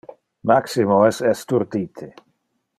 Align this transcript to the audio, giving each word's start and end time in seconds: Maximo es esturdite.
Maximo 0.51 0.97
es 1.09 1.21
esturdite. 1.35 2.13